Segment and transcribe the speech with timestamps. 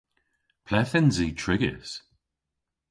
[0.65, 1.89] Ple'th yns i trigys?